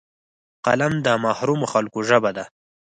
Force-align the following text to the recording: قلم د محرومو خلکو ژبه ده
قلم 0.65 0.93
د 1.05 1.07
محرومو 1.23 1.65
خلکو 1.73 1.99
ژبه 2.09 2.31
ده 2.37 2.43